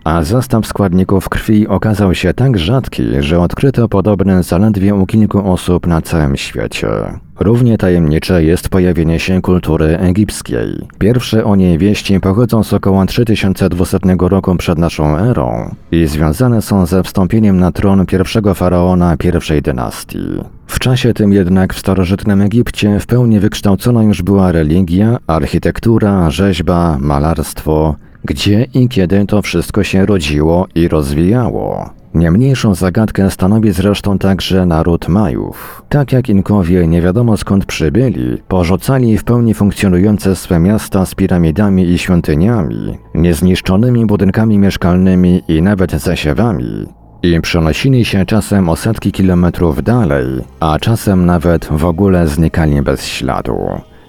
a 0.04 0.24
zestaw 0.24 0.66
składników 0.66 1.28
krwi 1.28 1.68
okazał 1.68 2.14
się 2.14 2.34
tak 2.34 2.58
rzadki, 2.58 3.04
że 3.20 3.40
odkryto 3.40 3.88
podobne 3.88 4.42
zaledwie 4.42 4.94
u 4.94 5.06
kilku 5.06 5.52
osób 5.52 5.86
na 5.86 6.02
całym 6.02 6.36
świecie. 6.36 6.88
Równie 7.40 7.78
tajemnicze 7.78 8.44
jest 8.44 8.68
pojawienie 8.68 9.20
się 9.20 9.42
kultury 9.42 9.98
egipskiej. 9.98 10.88
Pierwsze 10.98 11.44
o 11.44 11.56
niej 11.56 11.78
wieści 11.78 12.20
pochodzą 12.20 12.64
z 12.64 12.72
około 12.72 13.06
3200 13.06 13.98
roku 14.20 14.56
przed 14.56 14.78
naszą 14.78 15.18
erą 15.18 15.74
i 15.92 16.06
związane 16.06 16.62
są 16.62 16.86
ze 16.86 17.02
wstąpieniem 17.02 17.60
na 17.60 17.72
tron 17.72 18.06
pierwszego 18.06 18.54
faraona 18.54 19.16
pierwszej 19.16 19.62
dynastii. 19.62 20.18
W 20.66 20.78
czasie 20.78 21.14
tym 21.14 21.32
jednak 21.32 21.74
w 21.74 21.78
starożytnym 21.78 22.42
Egipcie 22.42 23.00
w 23.00 23.06
pełni 23.06 23.40
wykształcona 23.40 24.02
już 24.02 24.22
była 24.22 24.52
religia, 24.52 25.18
architektura, 25.26 26.30
rzeźba, 26.30 26.96
malarstwo, 27.00 27.94
gdzie 28.24 28.66
i 28.74 28.88
kiedy 28.88 29.26
to 29.26 29.42
wszystko 29.42 29.84
się 29.84 30.06
rodziło 30.06 30.66
i 30.74 30.88
rozwijało. 30.88 31.90
Nie 32.14 32.30
mniejszą 32.30 32.74
zagadkę 32.74 33.30
stanowi 33.30 33.72
zresztą 33.72 34.18
także 34.18 34.66
naród 34.66 35.08
Majów. 35.08 35.82
Tak 35.88 36.12
jak 36.12 36.28
Inkowie 36.28 36.86
nie 36.86 37.02
wiadomo 37.02 37.36
skąd 37.36 37.66
przybyli, 37.66 38.38
porzucali 38.48 39.18
w 39.18 39.24
pełni 39.24 39.54
funkcjonujące 39.54 40.36
swe 40.36 40.58
miasta 40.58 41.06
z 41.06 41.14
piramidami 41.14 41.84
i 41.84 41.98
świątyniami, 41.98 42.98
niezniszczonymi 43.14 44.06
budynkami 44.06 44.58
mieszkalnymi 44.58 45.42
i 45.48 45.62
nawet 45.62 45.90
zasiewami, 45.92 46.86
i 47.22 47.40
przenosili 47.40 48.04
się 48.04 48.26
czasem 48.26 48.68
o 48.68 48.76
setki 48.76 49.12
kilometrów 49.12 49.82
dalej, 49.82 50.26
a 50.60 50.78
czasem 50.78 51.26
nawet 51.26 51.68
w 51.70 51.84
ogóle 51.84 52.28
znikali 52.28 52.82
bez 52.82 53.06
śladu. 53.06 53.56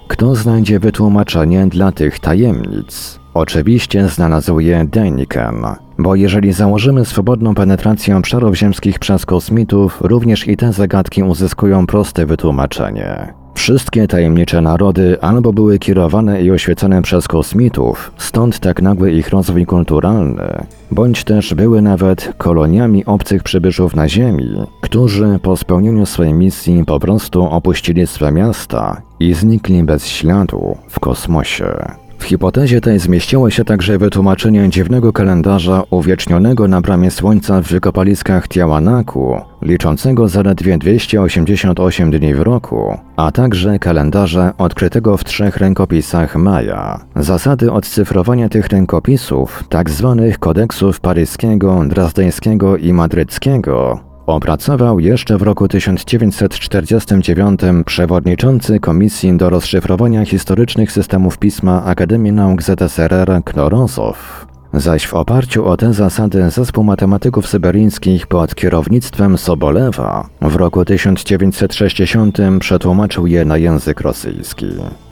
Kto 0.08 0.34
znajdzie 0.34 0.78
wytłumaczenie 0.78 1.66
dla 1.66 1.92
tych 1.92 2.20
tajemnic? 2.20 3.20
Oczywiście 3.34 4.08
znalazł 4.08 4.60
je 4.60 4.84
Deniken, 4.84 5.64
bo 5.98 6.14
jeżeli 6.14 6.52
założymy 6.52 7.04
swobodną 7.04 7.54
penetrację 7.54 8.16
obszarów 8.16 8.56
ziemskich 8.56 8.98
przez 8.98 9.26
kosmitów, 9.26 9.98
również 10.00 10.48
i 10.48 10.56
te 10.56 10.72
zagadki 10.72 11.22
uzyskują 11.22 11.86
proste 11.86 12.26
wytłumaczenie. 12.26 13.34
Wszystkie 13.54 14.08
tajemnicze 14.08 14.60
narody 14.60 15.20
albo 15.20 15.52
były 15.52 15.78
kierowane 15.78 16.42
i 16.42 16.50
oświecone 16.50 17.02
przez 17.02 17.28
kosmitów, 17.28 18.12
stąd 18.16 18.58
tak 18.58 18.82
nagły 18.82 19.12
ich 19.12 19.28
rozwój 19.28 19.66
kulturalny, 19.66 20.66
bądź 20.90 21.24
też 21.24 21.54
były 21.54 21.82
nawet 21.82 22.32
koloniami 22.38 23.04
obcych 23.04 23.42
przybyszów 23.42 23.96
na 23.96 24.08
Ziemi, 24.08 24.66
którzy 24.80 25.38
po 25.42 25.56
spełnieniu 25.56 26.06
swojej 26.06 26.34
misji 26.34 26.84
po 26.84 27.00
prostu 27.00 27.44
opuścili 27.44 28.06
swe 28.06 28.32
miasta 28.32 29.02
i 29.20 29.34
znikli 29.34 29.82
bez 29.82 30.06
śladu 30.06 30.76
w 30.88 31.00
kosmosie. 31.00 31.96
W 32.18 32.24
hipotezie 32.24 32.80
tej 32.80 32.98
zmieściło 32.98 33.50
się 33.50 33.64
także 33.64 33.98
wytłumaczenie 33.98 34.68
dziwnego 34.68 35.12
kalendarza 35.12 35.82
uwiecznionego 35.90 36.68
na 36.68 36.80
bramie 36.80 37.10
Słońca 37.10 37.62
w 37.62 37.66
wykopaliskach 37.66 38.48
Tiawanaku, 38.48 39.40
liczącego 39.62 40.28
zaledwie 40.28 40.78
288 40.78 42.10
dni 42.10 42.34
w 42.34 42.40
roku, 42.40 42.98
a 43.16 43.32
także 43.32 43.78
kalendarza 43.78 44.52
odkrytego 44.58 45.16
w 45.16 45.24
trzech 45.24 45.56
rękopisach 45.56 46.36
Maja. 46.36 47.00
Zasady 47.16 47.72
odcyfrowania 47.72 48.48
tych 48.48 48.66
rękopisów, 48.66 49.64
tak 49.68 49.90
zwanych 49.90 50.38
kodeksów 50.38 51.00
paryskiego, 51.00 51.82
drazdeńskiego 51.88 52.76
i 52.76 52.92
madryckiego, 52.92 54.05
Opracował 54.26 55.00
jeszcze 55.00 55.38
w 55.38 55.42
roku 55.42 55.68
1949 55.68 57.60
przewodniczący 57.86 58.80
Komisji 58.80 59.36
do 59.36 59.50
rozszyfrowania 59.50 60.24
historycznych 60.24 60.92
systemów 60.92 61.38
pisma 61.38 61.84
Akademii 61.84 62.32
Nauk 62.32 62.62
ZSRR 62.62 63.40
Knorozow. 63.44 64.45
Zaś 64.72 65.06
w 65.06 65.14
oparciu 65.14 65.66
o 65.66 65.76
te 65.76 65.92
zasady 65.92 66.50
zespół 66.50 66.84
matematyków 66.84 67.48
syberyjskich 67.48 68.26
pod 68.26 68.54
kierownictwem 68.54 69.38
Sobolewa 69.38 70.28
w 70.40 70.56
roku 70.56 70.84
1960 70.84 72.38
przetłumaczył 72.60 73.26
je 73.26 73.44
na 73.44 73.56
język 73.56 74.00
rosyjski. 74.00 74.66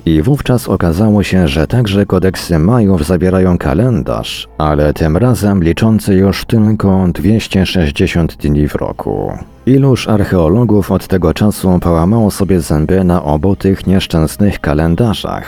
I 0.06 0.22
wówczas 0.22 0.68
okazało 0.68 1.22
się, 1.22 1.48
że 1.48 1.66
także 1.66 2.06
kodeksy 2.06 2.58
Majów 2.58 3.06
zawierają 3.06 3.58
kalendarz, 3.58 4.48
ale 4.58 4.94
tym 4.94 5.16
razem 5.16 5.64
liczący 5.64 6.14
już 6.14 6.44
tylko 6.44 7.08
260 7.14 8.36
dni 8.36 8.68
w 8.68 8.74
roku. 8.74 9.32
Iluż 9.66 10.08
archeologów 10.08 10.90
od 10.90 11.06
tego 11.06 11.34
czasu 11.34 11.78
połamało 11.80 12.30
sobie 12.30 12.60
zęby 12.60 13.04
na 13.04 13.22
obu 13.22 13.56
tych 13.56 13.86
nieszczęsnych 13.86 14.60
kalendarzach. 14.60 15.44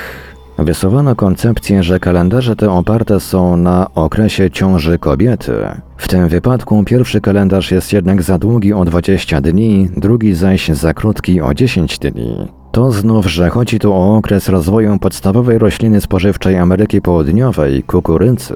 Wysuwano 0.58 1.16
koncepcję, 1.16 1.82
że 1.82 2.00
kalendarze 2.00 2.56
te 2.56 2.70
oparte 2.70 3.20
są 3.20 3.56
na 3.56 3.86
okresie 3.94 4.50
ciąży 4.50 4.98
kobiety. 4.98 5.52
W 5.96 6.08
tym 6.08 6.28
wypadku 6.28 6.84
pierwszy 6.84 7.20
kalendarz 7.20 7.70
jest 7.70 7.92
jednak 7.92 8.22
za 8.22 8.38
długi 8.38 8.72
o 8.72 8.84
20 8.84 9.40
dni, 9.40 9.88
drugi 9.96 10.34
zaś 10.34 10.68
za 10.68 10.94
krótki 10.94 11.40
o 11.40 11.54
10 11.54 11.98
dni. 11.98 12.48
To 12.72 12.92
znów, 12.92 13.26
że 13.26 13.50
chodzi 13.50 13.78
tu 13.78 13.92
o 13.92 14.16
okres 14.16 14.48
rozwoju 14.48 14.98
podstawowej 14.98 15.58
rośliny 15.58 16.00
spożywczej 16.00 16.56
Ameryki 16.56 17.02
Południowej, 17.02 17.82
kukurydzy. 17.82 18.54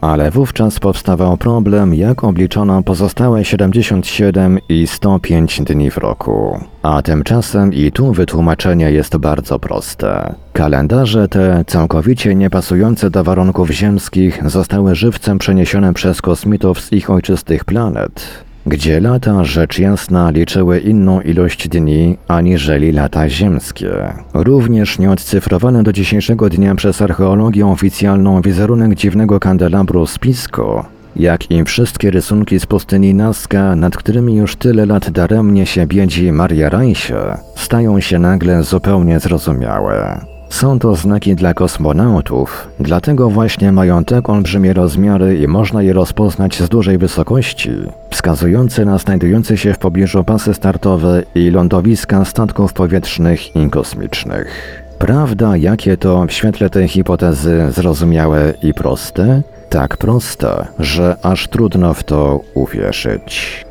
Ale 0.00 0.30
wówczas 0.30 0.80
powstawał 0.80 1.36
problem, 1.36 1.94
jak 1.94 2.24
obliczono 2.24 2.82
pozostałe 2.82 3.44
77 3.44 4.58
i 4.68 4.86
105 4.86 5.60
dni 5.60 5.90
w 5.90 5.98
roku. 5.98 6.60
A 6.82 7.02
tymczasem 7.02 7.72
i 7.72 7.92
tu 7.92 8.12
wytłumaczenie 8.12 8.90
jest 8.92 9.16
bardzo 9.16 9.58
proste. 9.58 10.34
Kalendarze 10.52 11.28
te, 11.28 11.64
całkowicie 11.66 12.34
niepasujące 12.34 13.10
do 13.10 13.24
warunków 13.24 13.70
ziemskich, 13.70 14.42
zostały 14.46 14.94
żywcem 14.94 15.38
przeniesione 15.38 15.94
przez 15.94 16.22
kosmitów 16.22 16.80
z 16.80 16.92
ich 16.92 17.10
ojczystych 17.10 17.64
planet 17.64 18.47
gdzie 18.68 19.00
lata 19.00 19.44
rzecz 19.44 19.78
jasna 19.78 20.30
liczyły 20.30 20.78
inną 20.78 21.20
ilość 21.20 21.68
dni 21.68 22.16
aniżeli 22.28 22.92
lata 22.92 23.28
ziemskie. 23.28 23.90
Również 24.34 24.98
nieodcyfrowany 24.98 25.82
do 25.82 25.92
dzisiejszego 25.92 26.48
dnia 26.48 26.74
przez 26.74 27.02
archeologię 27.02 27.66
oficjalną 27.66 28.42
wizerunek 28.42 28.94
dziwnego 28.94 29.40
kandelabru 29.40 30.06
Spisko, 30.06 30.84
jak 31.16 31.50
i 31.50 31.64
wszystkie 31.64 32.10
rysunki 32.10 32.60
z 32.60 32.66
pustyni 32.66 33.14
Nazca, 33.14 33.76
nad 33.76 33.96
którymi 33.96 34.36
już 34.36 34.56
tyle 34.56 34.86
lat 34.86 35.10
daremnie 35.10 35.66
się 35.66 35.86
biedzi 35.86 36.32
Maria 36.32 36.68
Rajsie, 36.68 37.36
stają 37.56 38.00
się 38.00 38.18
nagle 38.18 38.62
zupełnie 38.62 39.20
zrozumiałe. 39.20 40.20
Są 40.50 40.78
to 40.78 40.96
znaki 40.96 41.36
dla 41.36 41.54
kosmonautów, 41.54 42.68
dlatego 42.80 43.30
właśnie 43.30 43.72
mają 43.72 44.04
tak 44.04 44.28
olbrzymie 44.28 44.72
rozmiary 44.72 45.38
i 45.38 45.46
można 45.46 45.82
je 45.82 45.92
rozpoznać 45.92 46.62
z 46.62 46.68
dużej 46.68 46.98
wysokości, 46.98 47.70
wskazujące 48.10 48.84
na 48.84 48.98
znajdujące 48.98 49.56
się 49.56 49.74
w 49.74 49.78
pobliżu 49.78 50.24
pasy 50.24 50.54
startowe 50.54 51.22
i 51.34 51.50
lądowiska 51.50 52.24
statków 52.24 52.72
powietrznych 52.72 53.56
i 53.56 53.70
kosmicznych. 53.70 54.82
Prawda, 54.98 55.56
jakie 55.56 55.96
to 55.96 56.26
w 56.28 56.32
świetle 56.32 56.70
tej 56.70 56.88
hipotezy 56.88 57.66
zrozumiałe 57.70 58.54
i 58.62 58.74
proste? 58.74 59.42
Tak 59.68 59.96
proste, 59.96 60.66
że 60.78 61.16
aż 61.22 61.48
trudno 61.48 61.94
w 61.94 62.04
to 62.04 62.40
uwierzyć. 62.54 63.67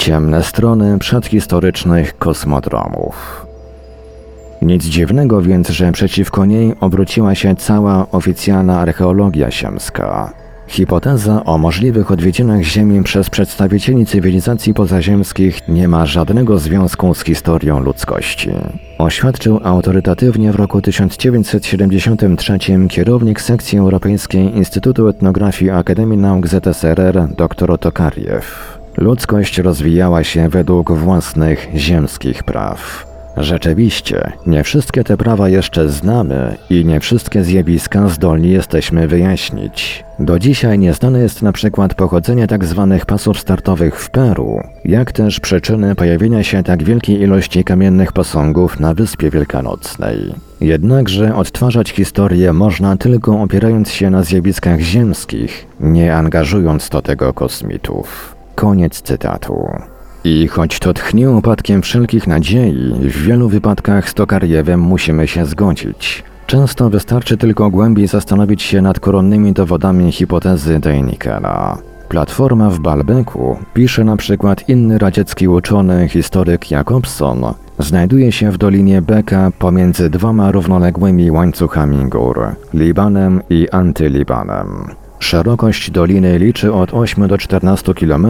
Ciemne 0.00 0.42
strony 0.42 0.98
przedhistorycznych 0.98 2.18
kosmodromów. 2.18 3.46
Nic 4.62 4.84
dziwnego 4.84 5.42
więc, 5.42 5.68
że 5.68 5.92
przeciwko 5.92 6.46
niej 6.46 6.74
obróciła 6.80 7.34
się 7.34 7.56
cała 7.56 8.06
oficjalna 8.10 8.80
archeologia 8.80 9.50
ziemska. 9.50 10.32
Hipoteza 10.66 11.44
o 11.44 11.58
możliwych 11.58 12.10
odwiedzinach 12.10 12.62
Ziemi 12.62 13.02
przez 13.02 13.30
przedstawicieli 13.30 14.06
cywilizacji 14.06 14.74
pozaziemskich 14.74 15.68
nie 15.68 15.88
ma 15.88 16.06
żadnego 16.06 16.58
związku 16.58 17.14
z 17.14 17.24
historią 17.24 17.80
ludzkości. 17.80 18.50
Oświadczył 18.98 19.60
autorytatywnie 19.64 20.52
w 20.52 20.56
roku 20.56 20.82
1973 20.82 22.58
kierownik 22.88 23.40
sekcji 23.40 23.78
europejskiej 23.78 24.56
Instytutu 24.56 25.08
Etnografii 25.08 25.70
Akademii 25.70 26.18
Nauk 26.18 26.46
ZSRR 26.48 27.28
dr 27.36 27.78
Tokariew. 27.78 28.79
Ludzkość 29.00 29.58
rozwijała 29.58 30.24
się 30.24 30.48
według 30.48 30.92
własnych 30.92 31.68
ziemskich 31.74 32.42
praw. 32.42 33.06
Rzeczywiście, 33.36 34.32
nie 34.46 34.64
wszystkie 34.64 35.04
te 35.04 35.16
prawa 35.16 35.48
jeszcze 35.48 35.88
znamy 35.88 36.56
i 36.70 36.84
nie 36.84 37.00
wszystkie 37.00 37.44
zjawiska 37.44 38.08
zdolni 38.08 38.50
jesteśmy 38.50 39.08
wyjaśnić. 39.08 40.04
Do 40.18 40.38
dzisiaj 40.38 40.78
nieznane 40.78 41.18
jest 41.18 41.42
na 41.42 41.52
przykład 41.52 41.94
pochodzenie 41.94 42.46
tzw. 42.46 42.98
pasów 43.06 43.40
startowych 43.40 44.00
w 44.00 44.10
Peru, 44.10 44.60
jak 44.84 45.12
też 45.12 45.40
przyczyny 45.40 45.94
pojawienia 45.94 46.42
się 46.42 46.62
tak 46.62 46.82
wielkiej 46.82 47.20
ilości 47.20 47.64
kamiennych 47.64 48.12
posągów 48.12 48.80
na 48.80 48.94
Wyspie 48.94 49.30
Wielkanocnej. 49.30 50.34
Jednakże 50.60 51.36
odtwarzać 51.36 51.90
historię 51.90 52.52
można 52.52 52.96
tylko 52.96 53.42
opierając 53.42 53.90
się 53.90 54.10
na 54.10 54.22
zjawiskach 54.22 54.80
ziemskich, 54.80 55.66
nie 55.80 56.16
angażując 56.16 56.88
do 56.88 57.02
tego 57.02 57.32
kosmitów. 57.32 58.39
Koniec 58.54 59.02
cytatu. 59.02 59.68
I 60.24 60.48
choć 60.48 60.78
to 60.78 60.92
tchnie 60.92 61.30
upadkiem 61.30 61.82
wszelkich 61.82 62.26
nadziei, 62.26 62.94
w 63.00 63.22
wielu 63.22 63.48
wypadkach 63.48 64.10
z 64.10 64.14
Tokarjewem 64.14 64.80
musimy 64.80 65.28
się 65.28 65.46
zgodzić. 65.46 66.24
Często 66.46 66.90
wystarczy 66.90 67.36
tylko 67.36 67.70
głębiej 67.70 68.06
zastanowić 68.06 68.62
się 68.62 68.82
nad 68.82 69.00
koronnymi 69.00 69.52
dowodami 69.52 70.12
hipotezy 70.12 70.78
Deinikera. 70.78 71.78
Platforma 72.08 72.70
w 72.70 72.78
Balbeku, 72.78 73.56
pisze 73.74 74.04
na 74.04 74.16
przykład 74.16 74.68
inny 74.68 74.98
radziecki 74.98 75.48
uczony, 75.48 76.08
historyk 76.08 76.70
Jakobson, 76.70 77.44
znajduje 77.78 78.32
się 78.32 78.50
w 78.50 78.58
Dolinie 78.58 79.02
Beka 79.02 79.50
pomiędzy 79.58 80.10
dwoma 80.10 80.52
równoległymi 80.52 81.30
łańcuchami 81.30 82.08
gór, 82.08 82.40
Libanem 82.74 83.42
i 83.50 83.68
Antylibanem. 83.68 84.99
Szerokość 85.20 85.90
doliny 85.90 86.38
liczy 86.38 86.72
od 86.72 86.94
8 86.94 87.28
do 87.28 87.38
14 87.38 87.94
km, 87.94 88.26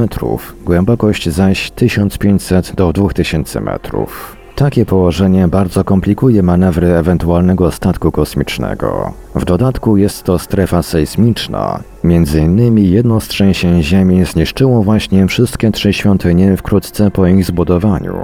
głębokość 0.64 1.28
zaś 1.28 1.70
1500 1.70 2.74
do 2.74 2.92
2000 2.92 3.60
metrów. 3.60 4.36
Takie 4.54 4.86
położenie 4.86 5.48
bardzo 5.48 5.84
komplikuje 5.84 6.42
manewry 6.42 6.86
ewentualnego 6.86 7.70
statku 7.70 8.12
kosmicznego. 8.12 9.12
W 9.34 9.44
dodatku 9.44 9.96
jest 9.96 10.22
to 10.22 10.38
strefa 10.38 10.82
sejsmiczna. 10.82 11.80
Między 12.04 12.40
innymi 12.40 12.90
jedno 12.90 13.20
z 13.20 13.28
trzęsień 13.28 13.82
ziemi 13.82 14.24
zniszczyło 14.24 14.82
właśnie 14.82 15.26
wszystkie 15.26 15.70
trzy 15.70 15.92
świątynie 15.92 16.56
wkrótce 16.56 17.10
po 17.10 17.26
ich 17.26 17.44
zbudowaniu. 17.44 18.14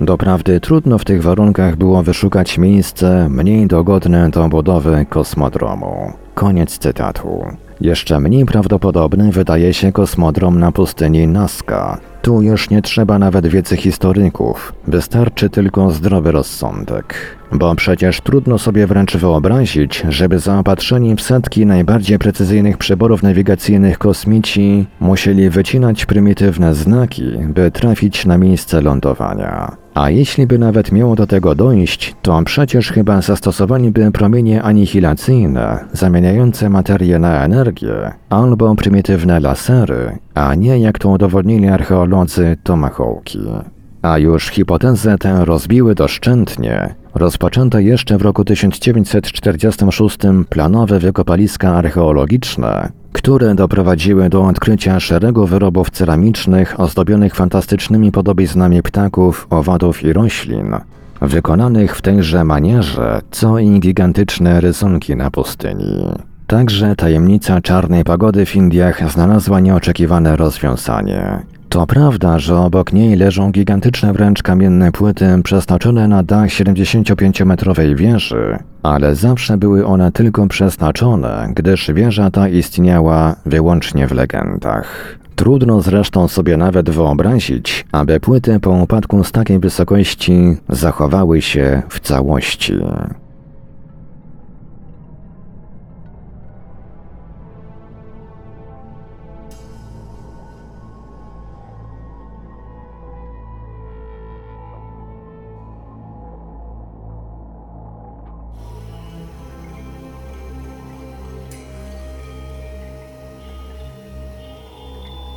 Doprawdy 0.00 0.60
trudno 0.60 0.98
w 0.98 1.04
tych 1.04 1.22
warunkach 1.22 1.76
było 1.76 2.02
wyszukać 2.02 2.58
miejsce 2.58 3.28
mniej 3.28 3.66
dogodne 3.66 4.30
do 4.30 4.48
budowy 4.48 5.06
kosmodromu. 5.10 6.12
Koniec 6.34 6.78
cytatu. 6.78 7.44
Jeszcze 7.80 8.20
mniej 8.20 8.46
prawdopodobny 8.46 9.32
wydaje 9.32 9.74
się 9.74 9.92
kosmodrom 9.92 10.58
na 10.58 10.72
pustyni 10.72 11.26
Nazca. 11.26 11.98
Tu 12.26 12.42
już 12.42 12.70
nie 12.70 12.82
trzeba 12.82 13.18
nawet 13.18 13.46
wiedzy 13.46 13.76
historyków, 13.76 14.72
wystarczy 14.86 15.50
tylko 15.50 15.90
zdrowy 15.90 16.32
rozsądek. 16.32 17.36
Bo 17.52 17.74
przecież 17.74 18.20
trudno 18.20 18.58
sobie 18.58 18.86
wręcz 18.86 19.16
wyobrazić, 19.16 20.04
żeby 20.08 20.38
zaopatrzeni 20.38 21.16
w 21.16 21.22
setki 21.22 21.66
najbardziej 21.66 22.18
precyzyjnych 22.18 22.78
przyborów 22.78 23.22
nawigacyjnych 23.22 23.98
kosmici 23.98 24.86
musieli 25.00 25.50
wycinać 25.50 26.06
prymitywne 26.06 26.74
znaki, 26.74 27.32
by 27.48 27.70
trafić 27.70 28.26
na 28.26 28.38
miejsce 28.38 28.80
lądowania. 28.80 29.76
A 29.94 30.10
jeśli 30.10 30.46
by 30.46 30.58
nawet 30.58 30.92
miało 30.92 31.16
do 31.16 31.26
tego 31.26 31.54
dojść, 31.54 32.14
to 32.22 32.42
przecież 32.44 32.92
chyba 32.92 33.22
zastosowaliby 33.22 34.12
promienie 34.12 34.62
anihilacyjne, 34.62 35.84
zamieniające 35.92 36.70
materię 36.70 37.18
na 37.18 37.44
energię, 37.44 38.12
albo 38.30 38.74
prymitywne 38.74 39.40
lasery, 39.40 40.18
a 40.34 40.54
nie 40.54 40.78
jak 40.78 40.98
to 40.98 41.08
udowodnili 41.08 41.68
archeolodzy 41.68 42.15
tomahawki. 42.62 43.38
A 44.02 44.18
już 44.18 44.46
hipotezę 44.48 45.18
tę 45.18 45.44
rozbiły 45.44 45.94
doszczętnie. 45.94 46.94
Rozpoczęto 47.14 47.78
jeszcze 47.78 48.18
w 48.18 48.22
roku 48.22 48.44
1946 48.44 50.18
planowe 50.48 50.98
wykopaliska 50.98 51.72
archeologiczne, 51.74 52.88
które 53.12 53.54
doprowadziły 53.54 54.28
do 54.28 54.44
odkrycia 54.44 55.00
szeregu 55.00 55.46
wyrobów 55.46 55.90
ceramicznych 55.90 56.80
ozdobionych 56.80 57.34
fantastycznymi 57.34 58.12
podobiznami 58.12 58.82
ptaków, 58.82 59.46
owadów 59.50 60.02
i 60.02 60.12
roślin, 60.12 60.76
wykonanych 61.20 61.96
w 61.96 62.02
tejże 62.02 62.44
manierze, 62.44 63.20
co 63.30 63.58
i 63.58 63.80
gigantyczne 63.80 64.60
rysunki 64.60 65.16
na 65.16 65.30
pustyni. 65.30 66.06
Także 66.46 66.96
tajemnica 66.96 67.60
czarnej 67.60 68.04
pagody 68.04 68.46
w 68.46 68.56
Indiach 68.56 69.12
znalazła 69.12 69.60
nieoczekiwane 69.60 70.36
rozwiązanie. 70.36 71.42
To 71.68 71.86
prawda, 71.86 72.38
że 72.38 72.56
obok 72.56 72.92
niej 72.92 73.16
leżą 73.16 73.52
gigantyczne 73.52 74.12
wręcz 74.12 74.42
kamienne 74.42 74.92
płyty 74.92 75.26
przeznaczone 75.44 76.08
na 76.08 76.22
dach 76.22 76.48
75-metrowej 76.48 77.96
wieży, 77.96 78.58
ale 78.82 79.14
zawsze 79.14 79.58
były 79.58 79.86
one 79.86 80.12
tylko 80.12 80.46
przeznaczone, 80.46 81.48
gdyż 81.54 81.90
wieża 81.94 82.30
ta 82.30 82.48
istniała 82.48 83.36
wyłącznie 83.46 84.08
w 84.08 84.12
legendach. 84.12 85.18
Trudno 85.36 85.80
zresztą 85.80 86.28
sobie 86.28 86.56
nawet 86.56 86.90
wyobrazić, 86.90 87.86
aby 87.92 88.20
płyty 88.20 88.60
po 88.60 88.70
upadku 88.70 89.24
z 89.24 89.32
takiej 89.32 89.58
wysokości 89.58 90.56
zachowały 90.68 91.42
się 91.42 91.82
w 91.88 92.00
całości. 92.00 92.74